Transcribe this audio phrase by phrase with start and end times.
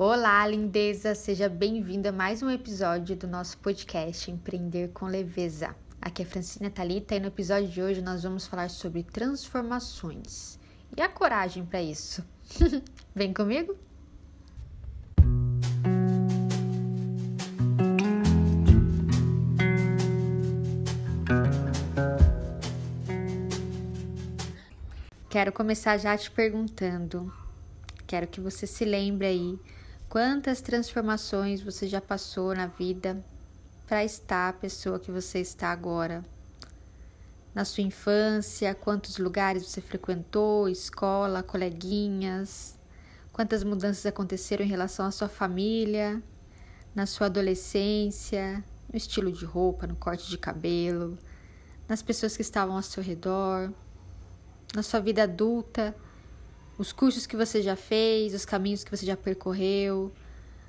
[0.00, 1.12] Olá, lindeza!
[1.12, 5.74] Seja bem-vinda a mais um episódio do nosso podcast Empreender com Leveza.
[6.00, 10.56] Aqui é Francina Talita e no episódio de hoje nós vamos falar sobre transformações
[10.96, 12.24] e a coragem para isso.
[13.12, 13.76] Vem comigo?
[25.28, 27.34] Quero começar já te perguntando.
[28.06, 29.58] Quero que você se lembre aí
[30.08, 33.22] quantas transformações você já passou na vida
[33.86, 36.24] para estar a pessoa que você está agora.
[37.54, 42.78] Na sua infância, quantos lugares você frequentou, escola, coleguinhas,
[43.32, 46.22] quantas mudanças aconteceram em relação à sua família,
[46.94, 51.18] na sua adolescência, no estilo de roupa, no corte de cabelo,
[51.86, 53.70] nas pessoas que estavam ao seu redor?
[54.74, 55.94] Na sua vida adulta,
[56.78, 60.12] os cursos que você já fez, os caminhos que você já percorreu,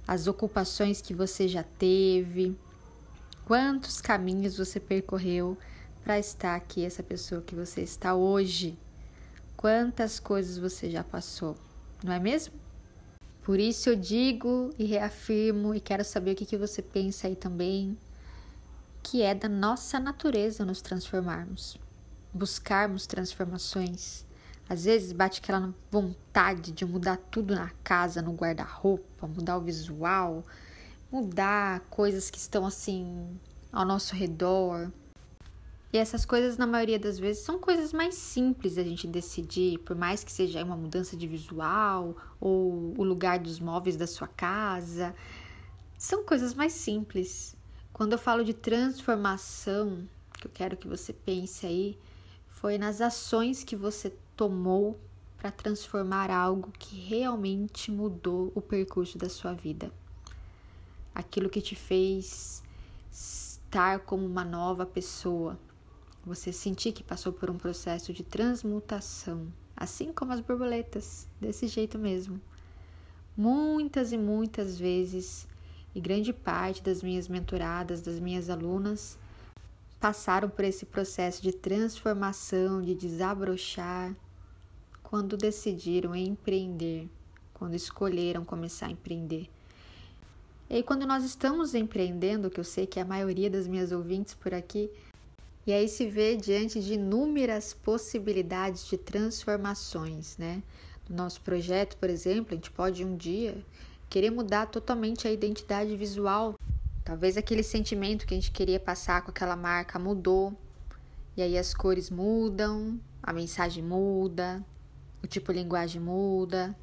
[0.08, 2.58] as ocupações que você já teve,
[3.46, 5.58] quantos caminhos você percorreu
[6.04, 8.78] para estar aqui essa pessoa que você está hoje.
[9.56, 11.56] Quantas coisas você já passou,
[12.04, 12.54] não é mesmo?
[13.44, 17.36] Por isso eu digo e reafirmo e quero saber o que, que você pensa aí
[17.36, 17.98] também,
[19.04, 21.78] que é da nossa natureza nos transformarmos
[22.34, 24.26] buscarmos transformações.
[24.70, 30.46] Às vezes bate aquela vontade de mudar tudo na casa, no guarda-roupa, mudar o visual,
[31.12, 33.36] mudar coisas que estão assim
[33.72, 34.92] ao nosso redor.
[35.92, 39.96] E essas coisas, na maioria das vezes, são coisas mais simples a gente decidir, por
[39.96, 45.16] mais que seja uma mudança de visual ou o lugar dos móveis da sua casa.
[45.98, 47.58] São coisas mais simples.
[47.92, 50.08] Quando eu falo de transformação,
[50.40, 51.98] que eu quero que você pense aí,
[52.48, 54.98] foi nas ações que você tomou
[55.38, 59.92] para transformar algo que realmente mudou o percurso da sua vida.
[61.14, 62.64] Aquilo que te fez
[63.12, 65.60] estar como uma nova pessoa.
[66.26, 72.00] Você sentir que passou por um processo de transmutação, assim como as borboletas, desse jeito
[72.00, 72.40] mesmo.
[73.36, 75.50] Muitas e muitas vezes,
[75.94, 79.20] e grande parte das minhas mentoradas, das minhas alunas,
[80.00, 84.16] passaram por esse processo de transformação, de desabrochar,
[85.10, 87.10] quando decidiram empreender,
[87.54, 89.50] quando escolheram começar a empreender.
[90.70, 93.92] E aí, quando nós estamos empreendendo, que eu sei que é a maioria das minhas
[93.92, 94.90] ouvintes por aqui,
[95.66, 100.62] e aí se vê diante de inúmeras possibilidades de transformações, né?
[101.10, 103.58] No nosso projeto, por exemplo, a gente pode um dia
[104.10, 106.56] querer mudar totalmente a identidade visual
[107.10, 110.54] Talvez aquele sentimento que a gente queria passar com aquela marca mudou,
[111.36, 114.64] e aí as cores mudam, a mensagem muda,
[115.24, 116.76] o tipo de linguagem muda.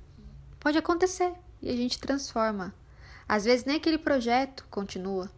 [0.60, 1.32] Pode acontecer
[1.62, 2.74] e a gente transforma.
[3.28, 5.30] Às vezes nem aquele projeto continua.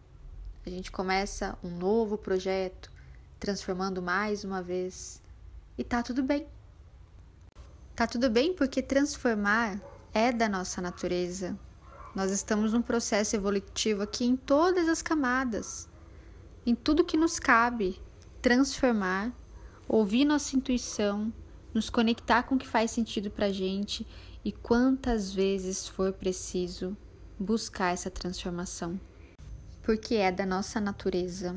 [0.65, 2.91] A gente começa um novo projeto,
[3.39, 5.21] transformando mais uma vez.
[5.77, 6.45] E tá tudo bem.
[7.95, 9.79] Tá tudo bem porque transformar
[10.13, 11.57] é da nossa natureza.
[12.13, 15.87] Nós estamos num processo evolutivo aqui em todas as camadas,
[16.65, 18.01] em tudo que nos cabe
[18.41, 19.31] transformar,
[19.87, 21.33] ouvir nossa intuição,
[21.73, 24.05] nos conectar com o que faz sentido para gente
[24.43, 26.95] e quantas vezes for preciso
[27.39, 28.99] buscar essa transformação,
[29.83, 31.55] porque é da nossa natureza.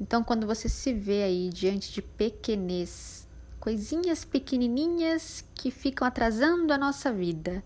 [0.00, 6.78] Então, quando você se vê aí diante de pequenez, coisinhas pequenininhas que ficam atrasando a
[6.78, 7.62] nossa vida,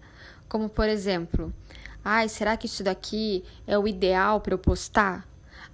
[0.48, 1.53] como por exemplo,
[2.04, 5.26] Ai, será que isso daqui é o ideal para eu postar?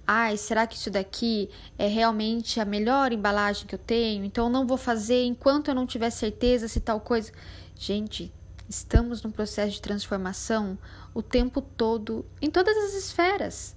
[0.05, 4.25] Ai, será que isso daqui é realmente a melhor embalagem que eu tenho?
[4.25, 7.31] Então eu não vou fazer enquanto eu não tiver certeza se tal coisa.
[7.75, 8.31] Gente,
[8.67, 10.77] estamos num processo de transformação
[11.13, 13.75] o tempo todo em todas as esferas.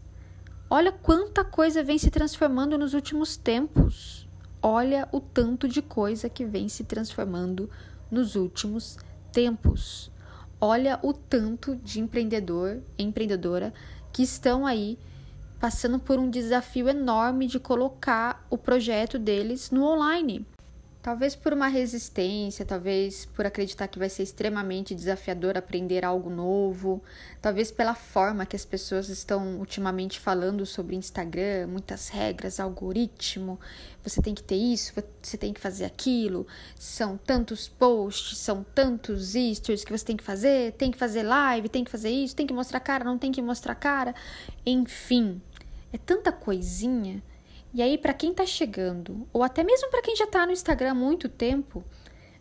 [0.70, 4.26] Olha quanta coisa vem se transformando nos últimos tempos.
[4.62, 7.68] Olha o tanto de coisa que vem se transformando
[8.10, 8.96] nos últimos
[9.30, 10.10] tempos.
[10.60, 13.74] Olha o tanto de empreendedor, empreendedora
[14.12, 14.98] que estão aí
[15.64, 20.44] passando por um desafio enorme de colocar o projeto deles no online.
[21.02, 27.02] Talvez por uma resistência, talvez por acreditar que vai ser extremamente desafiador aprender algo novo,
[27.40, 33.58] talvez pela forma que as pessoas estão ultimamente falando sobre Instagram, muitas regras, algoritmo,
[34.02, 39.32] você tem que ter isso, você tem que fazer aquilo, são tantos posts, são tantos
[39.32, 42.46] stories que você tem que fazer, tem que fazer live, tem que fazer isso, tem
[42.46, 44.14] que mostrar cara, não tem que mostrar cara,
[44.66, 45.40] enfim,
[45.94, 47.22] é tanta coisinha
[47.74, 50.92] e aí, para quem está chegando, ou até mesmo para quem já está no Instagram
[50.92, 51.82] há muito tempo,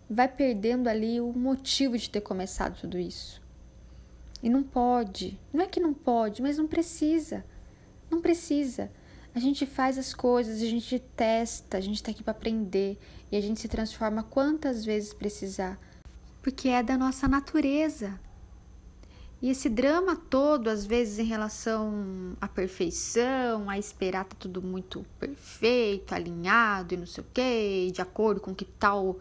[0.07, 3.41] vai perdendo ali o motivo de ter começado tudo isso.
[4.43, 5.39] E não pode.
[5.51, 7.43] Não é que não pode, mas não precisa.
[8.11, 8.91] Não precisa.
[9.33, 12.99] A gente faz as coisas, a gente testa, a gente está aqui para aprender
[13.31, 15.79] e a gente se transforma quantas vezes precisar,
[16.43, 18.19] porque é da nossa natureza.
[19.43, 25.05] E esse drama todo, às vezes, em relação à perfeição, a esperar tá tudo muito
[25.19, 29.19] perfeito, alinhado e não sei o quê, de acordo com o que tal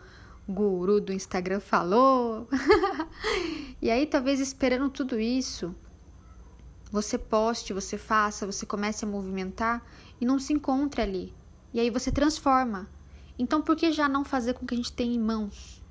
[0.48, 2.46] guru do Instagram falou.
[3.82, 5.74] e aí, talvez esperando tudo isso,
[6.88, 9.84] você poste, você faça, você comece a movimentar
[10.20, 11.34] e não se encontre ali.
[11.74, 12.88] E aí você transforma.
[13.36, 15.81] Então, por que já não fazer com que a gente tenha em mãos?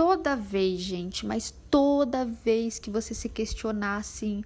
[0.00, 4.42] Toda vez, gente, mas toda vez que você se questionar assim,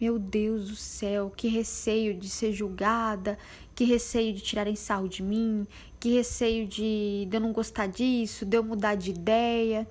[0.00, 3.36] meu Deus do céu, que receio de ser julgada,
[3.74, 5.66] que receio de tirarem sarro de mim,
[5.98, 9.88] que receio de, de eu não gostar disso, de eu mudar de ideia.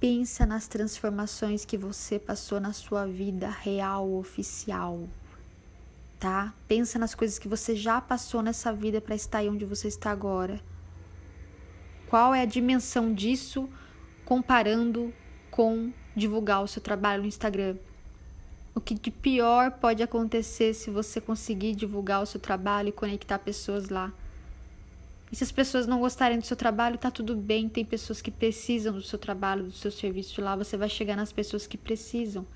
[0.00, 4.98] Pensa nas transformações que você passou na sua vida real, oficial,
[6.18, 6.52] tá?
[6.66, 10.10] Pensa nas coisas que você já passou nessa vida para estar aí onde você está
[10.10, 10.60] agora.
[12.08, 13.68] Qual é a dimensão disso
[14.28, 15.10] comparando
[15.50, 17.76] com divulgar o seu trabalho no Instagram?
[18.74, 23.38] O que de pior pode acontecer se você conseguir divulgar o seu trabalho e conectar
[23.38, 24.12] pessoas lá?
[25.32, 27.70] E se as pessoas não gostarem do seu trabalho, tá tudo bem.
[27.70, 30.54] Tem pessoas que precisam do seu trabalho, do seu serviço lá.
[30.56, 32.46] Você vai chegar nas pessoas que precisam,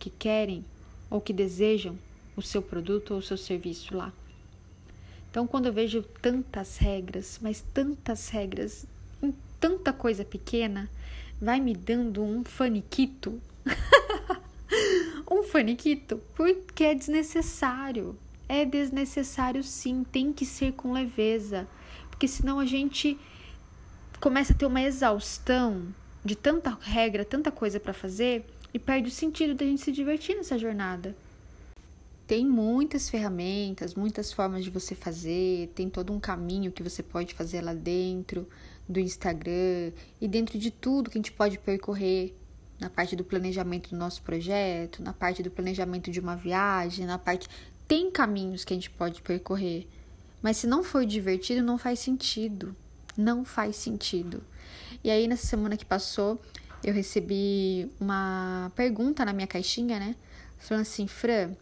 [0.00, 0.64] que querem
[1.08, 1.96] ou que desejam
[2.36, 4.12] o seu produto ou o seu serviço lá.
[5.30, 8.84] Então, quando eu vejo tantas regras, mas tantas regras,
[9.62, 10.90] tanta coisa pequena,
[11.40, 13.40] vai me dando um faniquito.
[15.30, 18.14] um faniquito, porque é desnecessário.
[18.48, 21.66] É desnecessário sim, tem que ser com leveza
[22.22, 23.18] porque senão a gente
[24.20, 25.88] começa a ter uma exaustão
[26.24, 30.36] de tanta regra, tanta coisa para fazer e perde o sentido da gente se divertir
[30.36, 31.16] nessa jornada.
[32.24, 37.34] Tem muitas ferramentas, muitas formas de você fazer, tem todo um caminho que você pode
[37.34, 38.46] fazer lá dentro
[38.88, 42.34] do Instagram e dentro de tudo que a gente pode percorrer
[42.80, 47.18] na parte do planejamento do nosso projeto, na parte do planejamento de uma viagem, na
[47.18, 47.48] parte
[47.86, 49.86] tem caminhos que a gente pode percorrer.
[50.42, 52.74] Mas se não for divertido, não faz sentido.
[53.16, 54.42] Não faz sentido.
[55.04, 56.40] E aí, nessa semana que passou,
[56.82, 60.16] eu recebi uma pergunta na minha caixinha, né?
[60.58, 61.52] Falando assim, Fran,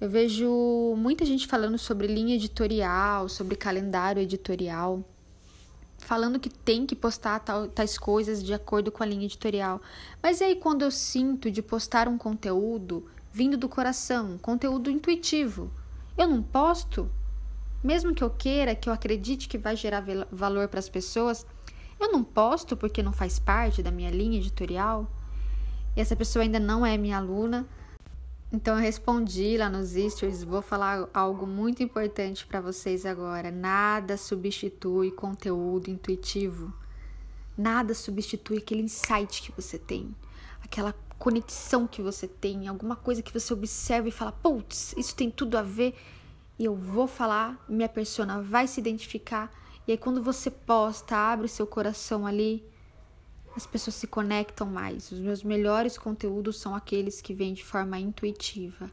[0.00, 5.04] eu vejo muita gente falando sobre linha editorial, sobre calendário editorial,
[5.98, 9.80] falando que tem que postar tal, tais coisas de acordo com a linha editorial.
[10.22, 15.70] Mas aí, quando eu sinto de postar um conteúdo vindo do coração, conteúdo intuitivo,
[16.16, 17.10] eu não posto?
[17.82, 21.46] Mesmo que eu queira, que eu acredite que vai gerar valor para as pessoas,
[22.00, 25.06] eu não posto porque não faz parte da minha linha editorial.
[25.96, 27.66] E essa pessoa ainda não é minha aluna.
[28.50, 33.50] Então eu respondi lá nos stories, vou falar algo muito importante para vocês agora.
[33.50, 36.72] Nada substitui conteúdo intuitivo.
[37.56, 40.14] Nada substitui aquele insight que você tem,
[40.62, 45.30] aquela conexão que você tem, alguma coisa que você observa e fala: "Putz, isso tem
[45.30, 45.94] tudo a ver"
[46.58, 49.52] e eu vou falar, minha persona vai se identificar.
[49.86, 52.64] E aí, quando você posta, abre seu coração ali,
[53.58, 55.10] as pessoas se conectam mais.
[55.10, 58.88] Os meus melhores conteúdos são aqueles que vêm de forma intuitiva.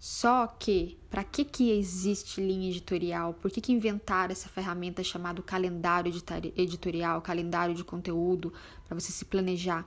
[0.00, 3.34] Só que, para que, que existe linha editorial?
[3.34, 6.12] Por que, que inventaram essa ferramenta chamada calendário
[6.56, 8.52] editorial, calendário de conteúdo,
[8.86, 9.84] para você se planejar?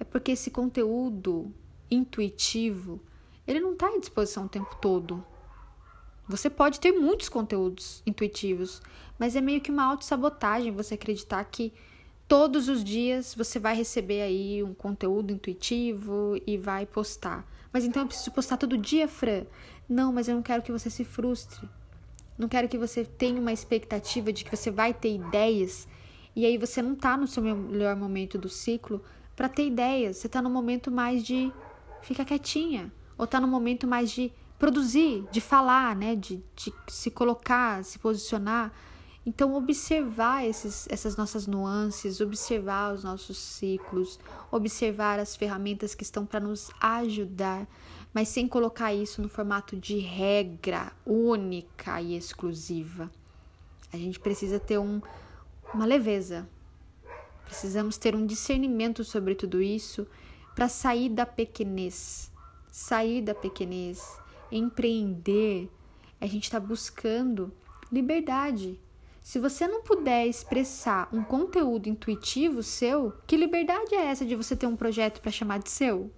[0.00, 1.52] É porque esse conteúdo
[1.90, 3.00] intuitivo,
[3.46, 5.22] ele não está à disposição o tempo todo.
[6.26, 8.80] Você pode ter muitos conteúdos intuitivos,
[9.18, 11.72] mas é meio que uma autossabotagem você acreditar que
[12.26, 17.46] todos os dias você vai receber aí um conteúdo intuitivo e vai postar.
[17.72, 19.44] Mas então eu preciso postar todo dia, Fran?
[19.88, 21.68] Não, mas eu não quero que você se frustre.
[22.38, 25.86] Não quero que você tenha uma expectativa de que você vai ter ideias
[26.34, 29.02] e aí você não tá no seu melhor momento do ciclo
[29.40, 30.18] para ter ideias.
[30.18, 31.50] Você tá no momento mais de
[32.02, 37.10] ficar quietinha ou tá no momento mais de produzir, de falar, né, de, de se
[37.10, 38.70] colocar, se posicionar.
[39.24, 44.20] Então, observar esses, essas nossas nuances, observar os nossos ciclos,
[44.50, 47.66] observar as ferramentas que estão para nos ajudar,
[48.12, 53.10] mas sem colocar isso no formato de regra única e exclusiva.
[53.90, 55.00] A gente precisa ter um,
[55.72, 56.46] uma leveza,
[57.50, 60.06] precisamos ter um discernimento sobre tudo isso
[60.54, 62.30] para sair da pequenez,
[62.70, 64.16] sair da pequenez,
[64.52, 65.68] empreender,
[66.20, 67.52] a gente está buscando
[67.90, 68.80] liberdade.
[69.20, 74.54] Se você não puder expressar um conteúdo intuitivo seu, que liberdade é essa de você
[74.54, 76.08] ter um projeto para chamar de seu?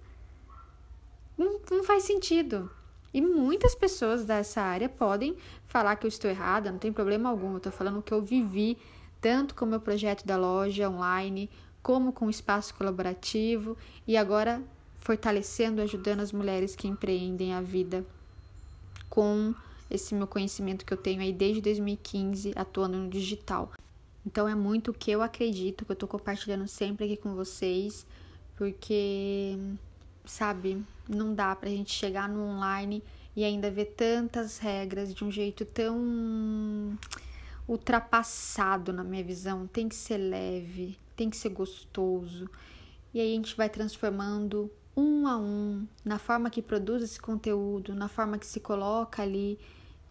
[1.35, 2.69] Não, não faz sentido.
[3.11, 5.35] E muitas pessoas dessa área podem
[5.65, 7.53] falar que eu estou errada, não tem problema algum.
[7.53, 8.77] Eu estou falando o que eu vivi,
[9.23, 11.49] tanto com o meu projeto da loja online,
[11.81, 14.61] como com o espaço colaborativo e agora
[14.99, 18.05] fortalecendo, ajudando as mulheres que empreendem a vida
[19.09, 19.55] com
[19.89, 23.71] esse meu conhecimento que eu tenho aí desde 2015 atuando no digital.
[24.25, 28.05] Então é muito o que eu acredito, que eu tô compartilhando sempre aqui com vocês,
[28.57, 29.57] porque
[30.25, 33.01] sabe, não dá pra gente chegar no online
[33.37, 36.97] e ainda ver tantas regras de um jeito tão
[37.67, 39.67] ultrapassado na minha visão.
[39.67, 42.49] Tem que ser leve, tem que ser gostoso.
[43.13, 47.95] E aí a gente vai transformando um a um na forma que produz esse conteúdo,
[47.95, 49.59] na forma que se coloca ali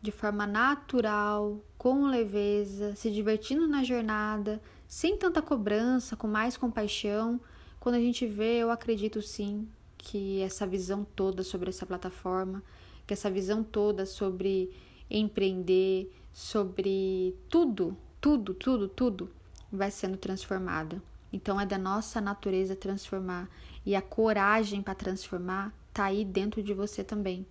[0.00, 7.40] de forma natural, com leveza, se divertindo na jornada, sem tanta cobrança, com mais compaixão.
[7.78, 12.62] Quando a gente vê, eu acredito sim que essa visão toda sobre essa plataforma,
[13.06, 14.72] que essa visão toda sobre
[15.18, 19.30] empreender, sobre tudo, tudo, tudo, tudo
[19.70, 21.02] vai sendo transformada.
[21.32, 23.48] Então é da nossa natureza transformar
[23.84, 27.46] e a coragem para transformar tá aí dentro de você também.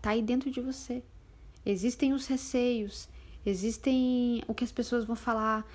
[0.00, 1.02] Tá aí dentro de você.
[1.64, 3.08] Existem os receios,
[3.44, 5.66] existem o que as pessoas vão falar,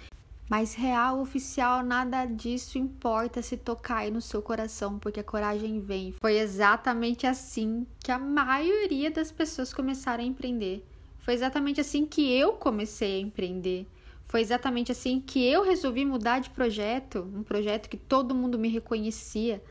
[0.47, 5.79] mas real, oficial, nada disso importa se tocar aí no seu coração, porque a coragem
[5.79, 6.13] vem.
[6.19, 10.85] Foi exatamente assim que a maioria das pessoas começaram a empreender.
[11.29, 13.85] Foi exatamente assim que eu comecei a empreender.
[14.23, 18.67] Foi exatamente assim que eu resolvi mudar de projeto, um projeto que todo mundo me
[18.67, 19.63] reconhecia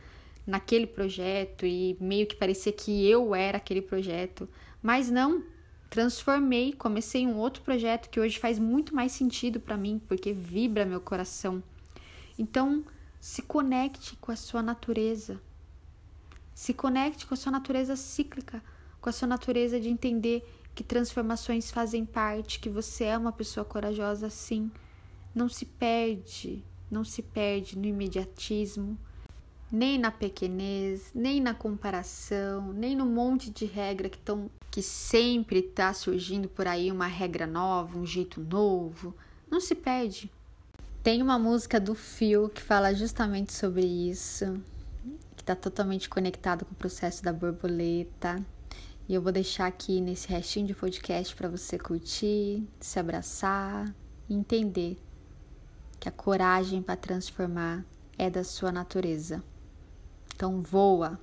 [0.47, 4.47] naquele projeto e meio que parecia que eu era aquele projeto.
[4.81, 5.43] Mas não,
[5.89, 10.85] transformei, comecei um outro projeto que hoje faz muito mais sentido para mim, porque vibra
[10.85, 11.61] meu coração.
[12.37, 12.85] Então,
[13.19, 15.41] se conecte com a sua natureza.
[16.55, 18.63] Se conecte com a sua natureza cíclica,
[19.01, 20.41] com a sua natureza de entender
[20.79, 24.71] que transformações fazem parte, que você é uma pessoa corajosa sim.
[25.35, 28.97] Não se perde, não se perde no imediatismo,
[29.69, 35.59] nem na pequenez, nem na comparação, nem no monte de regra que estão que sempre
[35.59, 39.13] está surgindo por aí uma regra nova, um jeito novo.
[39.51, 40.31] Não se perde.
[41.03, 44.45] Tem uma música do Phil que fala justamente sobre isso,
[45.35, 48.41] que está totalmente conectado com o processo da borboleta.
[49.09, 53.91] E eu vou deixar aqui nesse restinho de podcast para você curtir, se abraçar
[54.29, 54.99] e entender
[55.99, 57.83] que a coragem para transformar
[58.19, 59.43] é da sua natureza.
[60.35, 61.19] Então voa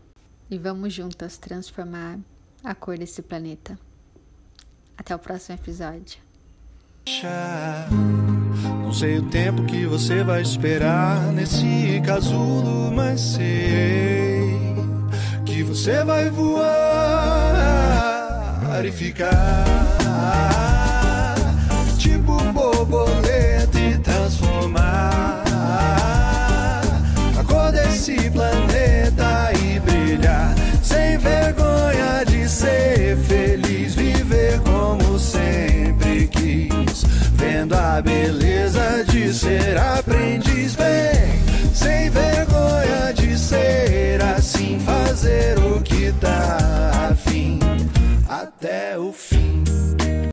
[0.51, 2.19] e vamos juntas transformar
[2.65, 3.79] a cor desse planeta.
[4.99, 6.19] Até o próximo episódio.
[8.83, 14.51] Não sei o tempo que você vai esperar nesse casulo, mas sei
[15.45, 17.56] que você vai voar
[18.85, 19.65] e ficar
[21.97, 25.43] tipo borboleta e transformar.
[27.39, 30.55] A cor desse planeta e brilhar.
[30.83, 40.75] Sem vergonha de ser feliz, viver como sempre quis, vendo a beleza de ser aprendiz.
[40.75, 41.41] Vem,
[41.73, 47.16] sem vergonha de ser assim, fazer o que tá